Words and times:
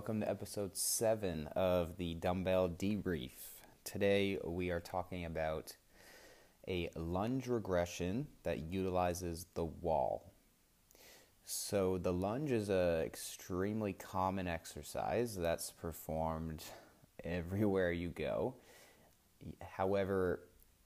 welcome 0.00 0.20
to 0.22 0.30
episode 0.30 0.74
7 0.74 1.46
of 1.48 1.98
the 1.98 2.14
Dumbbell 2.14 2.70
Debrief. 2.70 3.32
Today 3.84 4.38
we 4.42 4.70
are 4.70 4.80
talking 4.80 5.26
about 5.26 5.76
a 6.66 6.88
lunge 6.96 7.48
regression 7.48 8.26
that 8.42 8.60
utilizes 8.60 9.44
the 9.52 9.66
wall. 9.66 10.32
So, 11.44 11.98
the 11.98 12.14
lunge 12.14 12.50
is 12.50 12.70
an 12.70 13.02
extremely 13.02 13.92
common 13.92 14.48
exercise 14.48 15.36
that's 15.36 15.70
performed 15.70 16.64
everywhere 17.22 17.92
you 17.92 18.08
go. 18.08 18.54
However, 19.60 20.40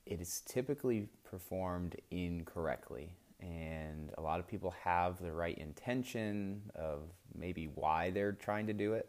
it 0.07 0.21
is 0.21 0.43
typically 0.45 1.09
performed 1.23 1.95
incorrectly 2.11 3.13
and 3.45 4.11
a 4.17 4.21
lot 4.21 4.41
of 4.41 4.47
people 4.47 4.75
have 4.83 5.21
the 5.21 5.33
right 5.33 5.57
intention 5.59 6.63
of 6.75 7.03
maybe 7.37 7.67
why 7.75 8.11
they're 8.11 8.33
trying 8.33 8.67
to 8.67 8.73
do 8.73 8.95
it, 8.95 9.09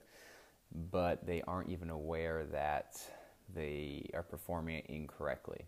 but 0.91 1.25
they 1.25 1.41
aren't 1.43 1.69
even 1.69 1.89
aware 1.89 2.45
that 2.51 2.99
they 3.53 4.09
are 4.13 4.23
performing 4.23 4.77
it 4.77 4.85
incorrectly. 4.87 5.65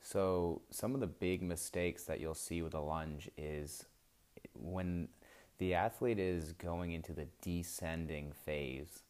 So, 0.00 0.60
some 0.70 0.94
of 0.94 1.00
the 1.00 1.06
big 1.06 1.42
mistakes 1.42 2.04
that 2.04 2.20
you'll 2.20 2.34
see 2.34 2.60
with 2.60 2.74
a 2.74 2.80
lunge 2.80 3.30
is 3.38 3.86
when 4.54 5.08
the 5.58 5.74
athlete 5.74 6.18
is 6.18 6.52
going 6.52 6.92
into 6.92 7.12
the 7.12 7.28
descending 7.40 8.32
phase, 8.44 9.02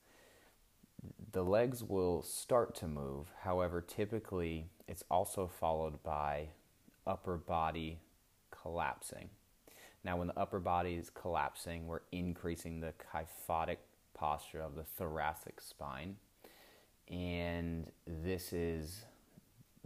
the 1.32 1.42
legs 1.42 1.82
will 1.82 2.22
start 2.22 2.74
to 2.76 2.86
move. 2.86 3.32
However, 3.42 3.80
typically 3.80 4.68
it's 4.86 5.02
also 5.10 5.46
followed 5.48 6.02
by 6.02 6.48
upper 7.06 7.36
body 7.36 7.98
collapsing. 8.50 9.30
Now, 10.04 10.18
when 10.18 10.28
the 10.28 10.38
upper 10.38 10.60
body 10.60 10.94
is 10.94 11.10
collapsing, 11.10 11.86
we're 11.86 12.00
increasing 12.12 12.80
the 12.80 12.92
kyphotic 12.92 13.78
posture 14.12 14.60
of 14.60 14.74
the 14.74 14.84
thoracic 14.84 15.60
spine. 15.60 16.16
And 17.08 17.90
this 18.06 18.52
is 18.52 19.04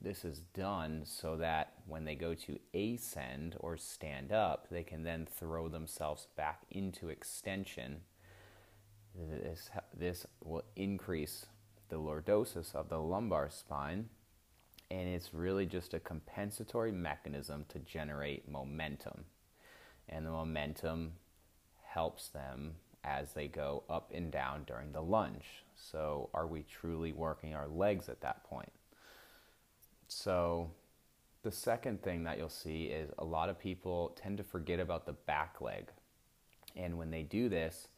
this 0.01 0.25
is 0.25 0.43
done 0.55 1.03
so 1.05 1.37
that 1.37 1.73
when 1.87 2.05
they 2.05 2.15
go 2.15 2.33
to 2.33 2.59
ascend 2.73 3.57
or 3.59 3.77
stand 3.77 4.31
up, 4.31 4.69
they 4.71 4.85
can 4.85 5.03
then 5.03 5.27
throw 5.27 5.69
themselves 5.69 6.29
back 6.37 6.63
into 6.71 7.09
extension. 7.09 8.03
This, 9.17 9.71
this 9.93 10.27
will 10.45 10.63
increase 10.77 11.47
the 11.89 11.97
lordosis 11.97 12.77
of 12.77 12.89
the 12.89 13.01
lumbar 13.01 13.51
spine 13.51 14.09
and 14.91 15.09
it's 15.09 15.35
really 15.35 15.67
just 15.67 15.93
a 15.95 16.01
compensatory 16.01 16.93
mechanism 16.93 17.65
to 17.69 17.79
generate 17.81 18.49
momentum. 18.49 19.25
And 20.09 20.25
the 20.25 20.31
momentum 20.31 21.13
helps 21.85 22.29
them 22.29 22.75
as 23.05 23.33
they 23.33 23.49
go 23.49 23.85
up 23.89 24.11
and 24.15 24.31
down 24.31 24.65
during 24.67 24.93
the 24.93 25.03
lunge. 25.03 25.65
So, 25.77 26.31
are 26.35 26.47
we 26.47 26.65
truly 26.65 27.13
working 27.13 27.55
our 27.55 27.69
legs 27.69 28.09
at 28.09 28.21
that 28.23 28.45
point? 28.45 28.73
So, 30.09 30.71
the 31.43 31.53
second 31.53 32.03
thing 32.03 32.25
that 32.25 32.39
you'll 32.39 32.49
see 32.49 32.85
is 32.85 33.11
a 33.19 33.25
lot 33.25 33.49
of 33.49 33.59
people 33.59 34.17
tend 34.21 34.39
to 34.39 34.45
forget 34.45 34.81
about 34.81 35.07
the 35.07 35.13
back 35.13 35.61
leg. 35.61 35.91
And 36.75 36.99
when 36.99 37.11
they 37.11 37.23
do 37.23 37.49
this, 37.49 37.89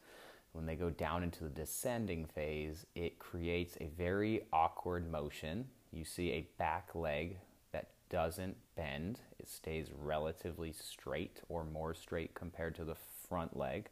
when 0.51 0.65
they 0.65 0.75
go 0.75 0.89
down 0.89 1.23
into 1.23 1.43
the 1.43 1.49
descending 1.49 2.25
phase, 2.25 2.85
it 2.93 3.17
creates 3.17 3.77
a 3.79 3.87
very 3.97 4.41
awkward 4.53 5.09
motion 5.09 5.65
you 5.91 6.05
see 6.05 6.31
a 6.31 6.47
back 6.57 6.95
leg 6.95 7.37
doesn't 8.11 8.57
bend. 8.75 9.21
It 9.39 9.49
stays 9.49 9.87
relatively 9.97 10.73
straight 10.73 11.39
or 11.49 11.63
more 11.63 11.93
straight 11.93 12.35
compared 12.35 12.75
to 12.75 12.83
the 12.83 12.97
front 13.27 13.57
leg. 13.57 13.89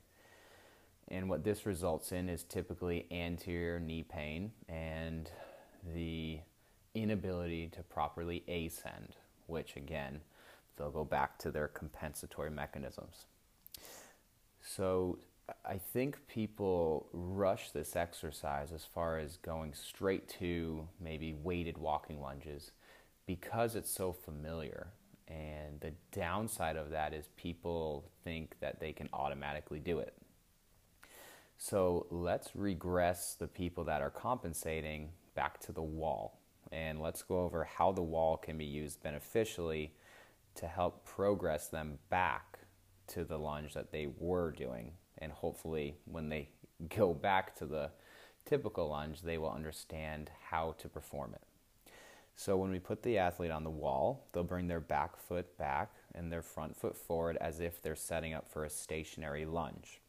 And 1.08 1.30
what 1.30 1.44
this 1.44 1.66
results 1.66 2.11
in 2.11 2.30
is 2.30 2.44
typically 2.44 3.08
anterior 3.09 3.80
knee 3.80 4.03
pain 4.03 4.52
and 4.67 5.31
the 5.95 6.39
inability 6.94 7.67
to 7.70 7.82
properly 7.82 8.44
ascend, 8.48 9.16
which 9.48 9.76
again, 9.76 10.20
they'll 10.77 10.92
go 10.92 11.05
back 11.05 11.39
to 11.39 11.49
their 11.49 11.70
compensatory 11.70 12.52
mechanisms. 12.52 13.26
So, 14.61 15.17
I 15.65 15.80
think 15.80 16.27
people 16.27 17.08
rush 17.11 17.71
this 17.71 17.95
exercise 17.95 18.71
as 18.71 18.86
far 18.86 19.17
as 19.17 19.38
going 19.38 19.73
straight 19.73 20.30
to 20.39 20.88
maybe 21.02 21.33
weighted 21.33 21.76
walking 21.80 22.21
lunges 22.21 22.70
because 23.30 23.76
it's 23.76 23.92
so 23.92 24.12
familiar. 24.12 24.88
And 25.28 25.80
the 25.82 25.94
downside 26.12 26.76
of 26.76 26.90
that 26.90 27.14
is 27.14 27.30
people 27.38 28.10
think 28.23 28.56
that 28.60 28.80
they 28.80 28.92
can 28.92 29.08
automatically 29.14 29.78
do 29.78 30.00
it. 30.00 30.16
So 31.56 32.08
let's 32.10 32.56
regress 32.56 33.36
the 33.36 33.45
people 33.45 33.84
that 33.84 34.02
are 34.02 34.10
compensating 34.10 35.10
back 35.36 35.60
to 35.60 35.72
the 35.72 35.84
wall. 35.84 36.39
And 36.72 37.04
let's 37.04 37.22
go 37.22 37.42
over 37.42 37.66
how 37.66 37.92
the 37.92 38.02
wall 38.02 38.36
can 38.36 38.58
be 38.58 38.66
used 38.66 39.04
beneficially 39.04 39.94
to 40.56 40.66
help 40.66 41.06
progress 41.06 41.68
them 41.68 42.00
back 42.10 42.58
to 43.10 43.23
the 43.23 43.38
lunge 43.38 43.76
that 43.76 43.92
they 43.92 44.08
were 44.18 44.52
doing 44.52 44.94
and 45.20 45.32
hopefully 45.32 45.98
when 46.06 46.30
they 46.30 46.50
go 46.98 47.14
back 47.14 47.56
to 47.58 47.68
the 47.68 47.92
typical 48.45 48.89
lunge, 48.89 49.22
they 49.22 49.38
will 49.38 49.52
understand 49.52 50.32
how 50.50 50.73
to 50.80 50.89
perform 50.89 51.36
it. 51.36 51.48
So 52.39 52.55
when 52.55 52.72
we 52.72 52.80
put 52.80 53.04
the 53.04 53.17
athlete 53.17 53.52
on 53.52 53.66
the 53.66 53.70
wall, 53.70 54.30
they'll 54.32 54.45
bring 54.45 54.70
their 54.70 54.80
back 54.80 55.17
foot 55.17 55.58
back 55.58 55.92
and 56.16 56.32
their 56.32 56.42
front 56.42 56.73
foot 56.73 56.95
forward 56.95 57.36
as 57.42 57.60
if 57.60 57.82
they're 57.82 57.98
setting 57.98 58.33
up 58.33 58.50
for 58.50 58.64
a 58.64 58.70
stationary 58.70 59.44
lunge. 59.44 60.00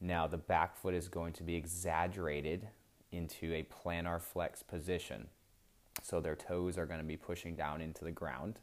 Now 0.00 0.26
the 0.26 0.36
back 0.36 0.76
foot 0.76 0.94
is 0.94 1.06
going 1.06 1.34
to 1.34 1.44
be 1.44 1.54
exaggerated 1.54 2.66
into 3.12 3.54
a 3.54 3.62
plantar 3.62 4.20
flex 4.20 4.64
position. 4.64 5.28
So 6.02 6.20
their 6.20 6.34
toes 6.34 6.76
are 6.76 6.86
going 6.86 6.98
to 6.98 7.06
be 7.06 7.16
pushing 7.16 7.54
down 7.54 7.82
into 7.82 8.02
the 8.04 8.10
ground. 8.10 8.58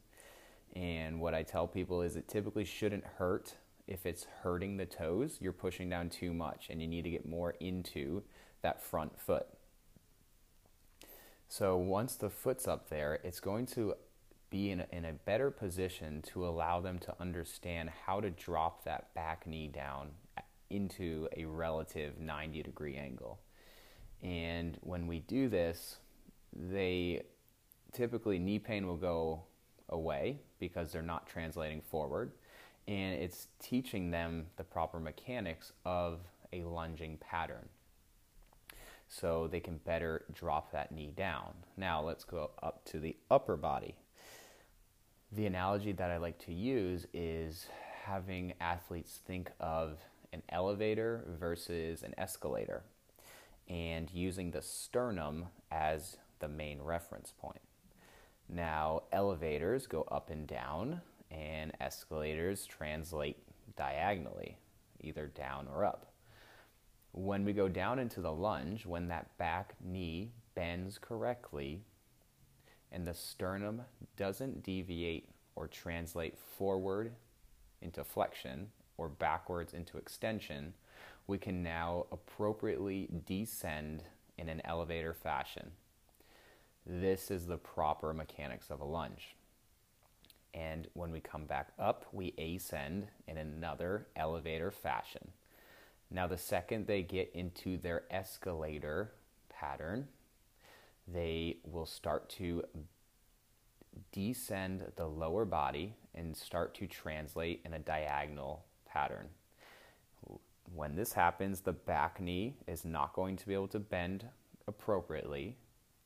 And 0.74 1.18
what 1.18 1.32
I 1.32 1.44
tell 1.44 1.66
people 1.66 2.02
is 2.02 2.14
it 2.14 2.28
typically 2.28 2.66
shouldn't 2.66 3.04
hurt 3.04 3.54
if 3.86 4.04
it's 4.04 4.26
hurting 4.42 4.76
the 4.76 4.84
toes, 4.84 5.38
you're 5.40 5.52
pushing 5.52 5.88
down 5.88 6.10
too 6.10 6.34
much 6.34 6.66
and 6.68 6.82
you 6.82 6.88
need 6.88 7.04
to 7.04 7.10
get 7.10 7.26
more 7.26 7.54
into 7.58 8.22
that 8.60 8.82
front 8.82 9.18
foot. 9.18 9.46
So 11.48 11.76
once 11.76 12.16
the 12.16 12.30
foot's 12.30 12.66
up 12.66 12.88
there, 12.88 13.20
it's 13.22 13.40
going 13.40 13.66
to 13.66 13.94
be 14.50 14.70
in 14.70 14.80
a, 14.80 14.86
in 14.92 15.04
a 15.04 15.12
better 15.12 15.50
position 15.50 16.22
to 16.22 16.46
allow 16.46 16.80
them 16.80 16.98
to 17.00 17.14
understand 17.20 17.90
how 18.06 18.20
to 18.20 18.30
drop 18.30 18.84
that 18.84 19.12
back 19.14 19.46
knee 19.46 19.68
down 19.68 20.10
uh, 20.36 20.42
into 20.70 21.28
a 21.36 21.44
relative 21.44 22.18
90 22.18 22.62
degree 22.62 22.96
angle. 22.96 23.38
And 24.22 24.78
when 24.82 25.06
we 25.06 25.20
do 25.20 25.48
this, 25.48 25.96
they 26.52 27.22
typically 27.92 28.38
knee 28.38 28.58
pain 28.58 28.86
will 28.86 28.96
go 28.96 29.42
away 29.88 30.40
because 30.58 30.92
they're 30.92 31.02
not 31.02 31.26
translating 31.26 31.80
forward 31.80 32.32
and 32.88 33.14
it's 33.14 33.48
teaching 33.60 34.10
them 34.10 34.46
the 34.56 34.64
proper 34.64 35.00
mechanics 35.00 35.72
of 35.84 36.20
a 36.52 36.62
lunging 36.62 37.18
pattern 37.18 37.68
so 39.08 39.46
they 39.46 39.60
can 39.60 39.78
better 39.78 40.24
drop 40.32 40.72
that 40.72 40.92
knee 40.92 41.12
down. 41.16 41.54
Now 41.76 42.02
let's 42.02 42.24
go 42.24 42.50
up 42.62 42.84
to 42.86 42.98
the 42.98 43.16
upper 43.30 43.56
body. 43.56 43.94
The 45.32 45.46
analogy 45.46 45.92
that 45.92 46.10
I 46.10 46.16
like 46.16 46.38
to 46.46 46.52
use 46.52 47.06
is 47.12 47.66
having 48.04 48.54
athletes 48.60 49.20
think 49.26 49.50
of 49.60 49.98
an 50.32 50.42
elevator 50.48 51.24
versus 51.38 52.02
an 52.02 52.14
escalator 52.18 52.84
and 53.68 54.10
using 54.12 54.50
the 54.50 54.62
sternum 54.62 55.46
as 55.70 56.16
the 56.38 56.48
main 56.48 56.80
reference 56.80 57.32
point. 57.36 57.60
Now, 58.48 59.02
elevators 59.12 59.86
go 59.86 60.02
up 60.02 60.30
and 60.30 60.46
down, 60.46 61.00
and 61.30 61.72
escalators 61.80 62.64
translate 62.64 63.38
diagonally, 63.76 64.58
either 65.00 65.26
down 65.26 65.66
or 65.72 65.84
up. 65.84 66.12
When 67.16 67.46
we 67.46 67.54
go 67.54 67.66
down 67.66 67.98
into 67.98 68.20
the 68.20 68.30
lunge, 68.30 68.84
when 68.84 69.08
that 69.08 69.38
back 69.38 69.74
knee 69.82 70.32
bends 70.54 70.98
correctly 70.98 71.80
and 72.92 73.06
the 73.06 73.14
sternum 73.14 73.80
doesn't 74.18 74.62
deviate 74.62 75.30
or 75.54 75.66
translate 75.66 76.36
forward 76.36 77.12
into 77.80 78.04
flexion 78.04 78.68
or 78.98 79.08
backwards 79.08 79.72
into 79.72 79.96
extension, 79.96 80.74
we 81.26 81.38
can 81.38 81.62
now 81.62 82.04
appropriately 82.12 83.08
descend 83.24 84.02
in 84.36 84.50
an 84.50 84.60
elevator 84.66 85.14
fashion. 85.14 85.70
This 86.84 87.30
is 87.30 87.46
the 87.46 87.56
proper 87.56 88.12
mechanics 88.12 88.68
of 88.68 88.80
a 88.80 88.84
lunge. 88.84 89.36
And 90.52 90.86
when 90.92 91.12
we 91.12 91.20
come 91.20 91.46
back 91.46 91.68
up, 91.78 92.04
we 92.12 92.34
ascend 92.36 93.06
in 93.26 93.38
another 93.38 94.06
elevator 94.16 94.70
fashion. 94.70 95.30
Now, 96.10 96.26
the 96.26 96.38
second 96.38 96.86
they 96.86 97.02
get 97.02 97.32
into 97.34 97.78
their 97.78 98.04
escalator 98.10 99.12
pattern, 99.48 100.08
they 101.08 101.58
will 101.64 101.86
start 101.86 102.28
to 102.30 102.64
descend 104.12 104.92
the 104.96 105.06
lower 105.06 105.44
body 105.44 105.94
and 106.14 106.36
start 106.36 106.74
to 106.74 106.86
translate 106.86 107.62
in 107.64 107.72
a 107.72 107.78
diagonal 107.78 108.64
pattern. 108.86 109.28
when 110.74 110.96
this 110.96 111.12
happens, 111.12 111.60
the 111.60 111.72
back 111.72 112.20
knee 112.20 112.56
is 112.66 112.84
not 112.84 113.12
going 113.12 113.36
to 113.36 113.46
be 113.46 113.54
able 113.54 113.68
to 113.68 113.78
bend 113.78 114.24
appropriately, 114.66 115.56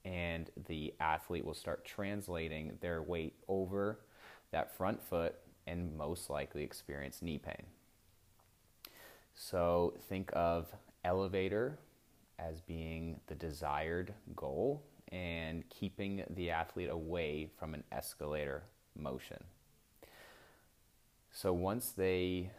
and 0.05 0.51
the 0.67 0.95
athlete 1.01 1.45
will 1.45 1.55
start 1.55 1.85
translating 1.85 2.77
their 2.81 3.03
weight 3.03 3.35
over 3.49 4.01
that 4.51 4.77
front 4.77 5.03
foot 5.03 5.37
and 5.67 5.97
most 5.97 6.29
likely 6.29 6.63
experience 6.63 7.23
knee 7.23 7.39
pain. 7.39 7.65
So 9.43 9.95
think 10.11 10.31
of 10.35 10.67
elevator 11.03 11.79
as 12.39 12.61
being 12.61 13.21
the 13.27 13.35
desired 13.35 14.13
goal 14.37 14.83
and 15.11 15.67
keeping 15.71 16.23
the 16.29 16.51
athlete 16.51 16.91
away 16.91 17.49
from 17.59 17.73
an 17.73 17.83
escalator 17.91 18.65
motion. 18.95 19.43
So 21.33 21.55
once 21.55 21.89
they 21.93 22.51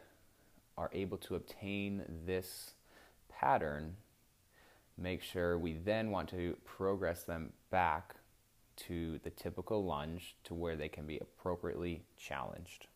are 0.76 0.90
able 0.92 1.20
to 1.20 1.36
obtain 1.36 2.04
this 2.26 2.72
pattern, 3.30 3.96
make 4.98 5.22
sure 5.22 5.60
we 5.60 5.74
then 5.74 6.10
want 6.10 6.30
to 6.30 6.58
progress 6.66 7.22
them 7.22 7.54
back 7.70 8.16
to 8.88 9.20
the 9.24 9.30
typical 9.30 9.86
lunge 9.86 10.36
to 10.46 10.56
where 10.56 10.76
they 10.76 10.90
can 10.90 11.06
be 11.06 11.20
appropriately 11.20 12.02
challenged. 12.18 12.88